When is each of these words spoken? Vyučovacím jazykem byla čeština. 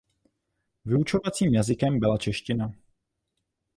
Vyučovacím 0.85 1.53
jazykem 1.53 1.99
byla 1.99 2.17
čeština. 2.17 2.73